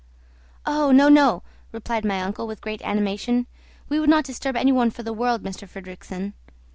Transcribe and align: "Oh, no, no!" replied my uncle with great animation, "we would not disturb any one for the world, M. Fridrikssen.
"Oh, 0.65 0.89
no, 0.91 1.09
no!" 1.09 1.43
replied 1.71 2.03
my 2.03 2.21
uncle 2.21 2.47
with 2.47 2.59
great 2.59 2.81
animation, 2.81 3.45
"we 3.87 3.99
would 3.99 4.09
not 4.09 4.25
disturb 4.25 4.55
any 4.55 4.71
one 4.71 4.89
for 4.89 5.03
the 5.03 5.13
world, 5.13 5.45
M. 5.45 5.53
Fridrikssen. 5.53 6.33